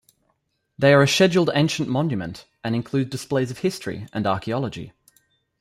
[0.79, 4.93] They are a scheduled ancient monument and include displays of history and archaeology.